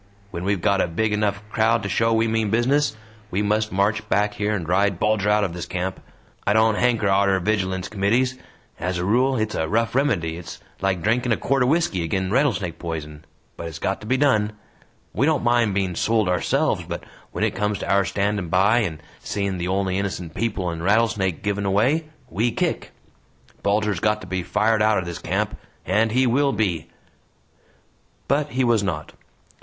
When 0.31 0.43
we've 0.45 0.63
got 0.63 0.81
a 0.81 0.87
big 0.87 1.13
enough 1.13 1.47
crowd 1.51 1.83
to 1.83 1.87
show 1.89 2.11
we 2.11 2.27
mean 2.27 2.49
business, 2.49 2.97
we 3.29 3.43
must 3.43 3.71
march 3.71 4.09
back 4.09 4.33
here 4.33 4.55
and 4.55 4.67
ride 4.67 4.97
Bulger 4.97 5.29
out 5.29 5.43
of 5.43 5.53
this 5.53 5.67
camp! 5.67 5.99
I 6.43 6.53
don't 6.53 6.73
hanker 6.73 7.07
arter 7.07 7.39
Vigilance 7.39 7.87
Committees, 7.87 8.35
as 8.79 8.97
a 8.97 9.05
rule 9.05 9.37
it's 9.37 9.53
a 9.53 9.67
rough 9.69 9.93
remedy 9.93 10.37
it's 10.37 10.59
like 10.81 11.03
drinkin' 11.03 11.31
a 11.31 11.37
quart 11.37 11.61
o' 11.61 11.67
whisky 11.67 12.03
agin 12.03 12.31
rattlesnake 12.31 12.79
poison 12.79 13.25
but 13.55 13.67
it's 13.67 13.77
got 13.77 14.01
to 14.01 14.07
be 14.07 14.17
done! 14.17 14.53
We 15.13 15.27
don't 15.27 15.43
mind 15.43 15.75
being 15.75 15.93
sold 15.93 16.27
ourselves 16.27 16.83
but 16.87 17.03
when 17.31 17.43
it 17.43 17.53
comes 17.53 17.77
to 17.77 17.87
our 17.87 18.03
standin' 18.03 18.47
by 18.49 18.79
and 18.79 19.03
seein' 19.19 19.59
the 19.59 19.67
only 19.67 19.99
innocent 19.99 20.33
people 20.33 20.71
in 20.71 20.81
Rattlesnake 20.81 21.43
given 21.43 21.63
away 21.67 22.05
we 22.27 22.51
kick! 22.51 22.91
Bulger's 23.61 23.99
got 23.99 24.21
to 24.21 24.25
be 24.27 24.41
fired 24.41 24.81
outer 24.81 25.05
this 25.05 25.19
camp! 25.19 25.59
And 25.85 26.11
he 26.11 26.25
will 26.25 26.53
be!" 26.53 26.87
But 28.27 28.49
he 28.49 28.63
was 28.63 28.81
not. 28.81 29.13